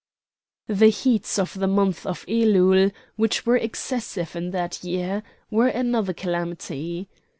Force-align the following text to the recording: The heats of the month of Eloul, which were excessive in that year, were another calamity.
The 0.65 0.89
heats 0.89 1.37
of 1.37 1.53
the 1.53 1.67
month 1.67 2.07
of 2.07 2.25
Eloul, 2.27 2.89
which 3.17 3.45
were 3.45 3.55
excessive 3.57 4.35
in 4.35 4.49
that 4.49 4.83
year, 4.83 5.21
were 5.51 5.67
another 5.67 6.11
calamity. 6.15 7.07